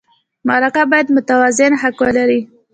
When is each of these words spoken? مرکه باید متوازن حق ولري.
مرکه 0.47 0.81
باید 0.91 1.07
متوازن 1.15 1.71
حق 1.81 1.97
ولري. 2.05 2.39